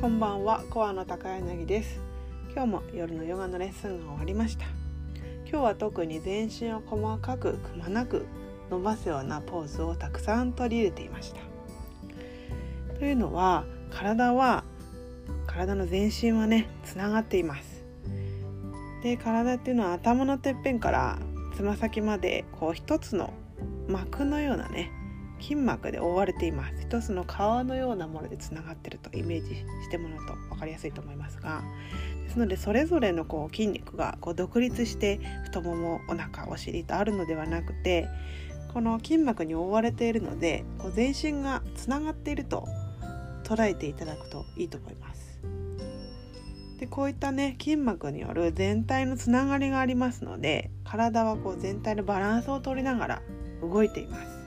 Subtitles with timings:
[0.00, 0.64] こんばんは。
[0.70, 2.00] コアの高柳です。
[2.54, 4.64] 今日も夜のヨガのレッスンが終わりました。
[5.46, 8.24] 今日は特に全身を細かくくまなく
[8.70, 11.40] 伸ばすようなポーズをたくさん取り入れていました。
[12.98, 14.64] というのは体は
[15.46, 17.84] 体の全身はねつながっています。
[19.02, 21.18] で体っていうのは頭のてっぺんから
[21.54, 23.34] つま先までこう一つの
[23.86, 24.92] 膜のようなね
[25.40, 31.62] 筋膜で覆われています一つの皮のようなものでつながってるとイメージしてもらうと分かりやすいと思いますが
[32.24, 38.08] ですのでそれぞれのこう筋肉がこう独立して太ももお腹お尻とあるのではなくて
[38.72, 42.68] この筋膜に覆われているのでこう全身がつながっていると
[43.44, 45.40] 捉えていただくといいと思います。
[46.78, 53.22] でこういったね筋膜による全体のつながりがありますので体はこう全体のバランスを取りながら
[53.60, 54.39] 動いています。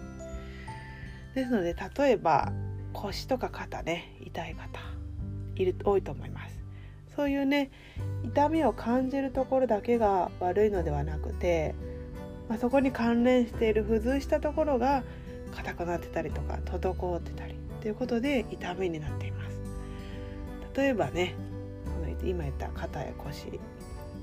[1.35, 2.51] ですので例えば
[2.93, 4.79] 腰とか肩ね痛い方
[5.55, 6.63] いる多いと思います。
[7.15, 7.69] そういうね
[8.23, 11.75] 痛みを感じるところだけが悪いのではなくて、
[12.49, 15.03] まあ、そこに関連している付随したところが
[15.55, 19.59] 硬くなってたりとか滞ってたりということで痛みになっています。
[20.75, 21.35] 例えばね
[22.23, 23.59] 今言った肩や腰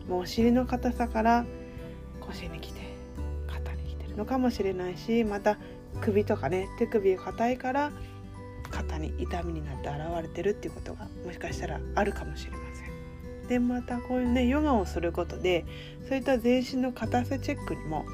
[0.09, 1.45] もうお尻の硬さから
[2.21, 2.81] 腰に来て
[4.17, 5.59] のかもしれないしまた
[6.01, 7.93] 首とかね手首が硬いから
[8.71, 13.49] 肩に痛みになって現れてるっていうことがもしかしたらあるかもしれません。
[13.49, 15.65] でまたこういうねヨガをすることで
[16.09, 18.05] そういった全身の硬さチェックにも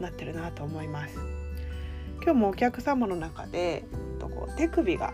[0.00, 1.14] なってるなと思います。
[2.22, 3.84] 今日もお客様の中で
[4.18, 5.12] とこう手首が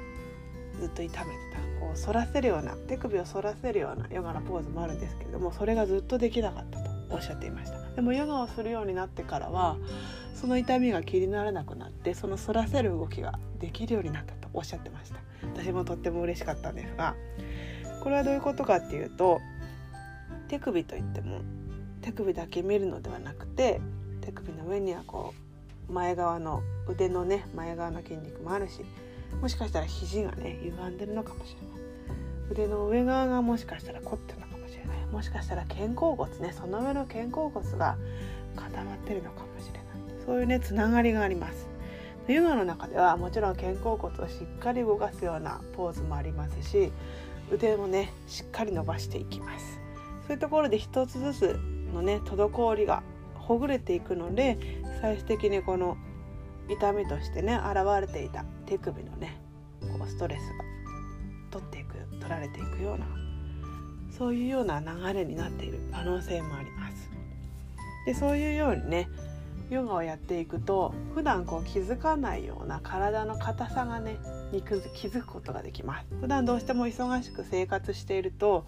[0.81, 9.77] ずっと痛めてたこう反らせるような手首を反らせるようなヨガのポーズもあるんですけれどもそれがずっとできなかったとおっしゃっていましたでもヨガをするようになってからは
[10.35, 15.21] その痛みが気にならなくなってその反らせる動きができるようになったとおっしゃってました。
[15.55, 17.15] 私もとっても嬉しかったんですが
[18.03, 19.39] これはどういうことかっていうと
[20.49, 21.43] 手首といっても
[22.01, 23.83] 手首だけ見るのではなくて
[24.23, 25.35] 手首の上にはこ
[25.91, 28.81] う前側の腕のね前側の筋肉もあるし
[29.43, 31.81] もしかしたら肘がね歪んでるのかもしれない。
[32.51, 35.07] 腕の上側がもしかしたら凝ってるのかもしれない。
[35.11, 37.97] もしかしたら肩甲骨ねその上の肩甲骨が
[38.57, 39.83] 固まってるのかもしれない。
[40.25, 41.69] そういうねつながりがあります。
[42.29, 46.93] ヨガの中ではもちろん肩甲骨をしっかり動かすようなポーズもありますし
[47.51, 49.81] 腕もねしっかり伸ばしていきます。
[50.27, 51.61] そういうところで一つずつ
[51.93, 53.03] のね滞りが
[53.35, 54.59] ほぐれていくので
[55.01, 55.97] 最終的にこの
[56.69, 59.41] 痛みとしてね現れていた手首のね
[59.99, 60.65] こうストレスが
[61.51, 63.07] 取っていく取られていくような
[64.21, 67.11] そういうような流れになっている可能性もあります。
[68.05, 69.09] でそういうようにね
[69.71, 74.19] ヨガをやっていくと普段こう気づかないような体の硬さがね
[74.53, 78.67] に気づくことができます普段どうしても忙しく生活していると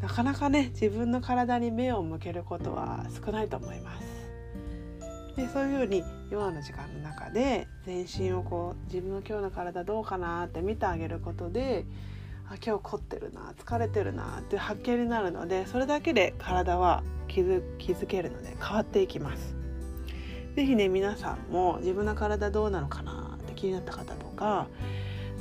[0.00, 4.04] なかなかね自分の体に目を向けることは少ないと思います
[5.36, 11.84] でそういうふうにヨガの時間の中で全身をこう自分の今日の体どうかなって見てあげることで
[12.50, 19.54] あ今日凝ってるな疲れてるなって発見になるのでそれだけで体は気づ気づけるので変わっていきます
[20.56, 24.66] 是非ね皆さんも自分の体どうなのかなって気になった方とか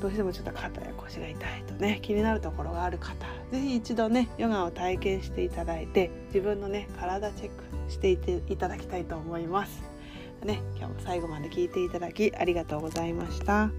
[0.01, 9.81] どうしてもちょっと肩や腰が痛いとね気になるところがある方是非一度ねヨガを体験していただいて自分のね体チェックしていていただきたいと思います。
[10.43, 13.71] ね、今日も最後まで聞いていただきありがとうございました。